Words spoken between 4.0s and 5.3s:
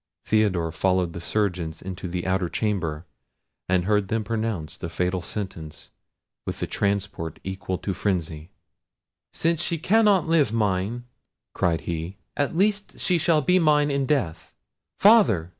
them pronounce the fatal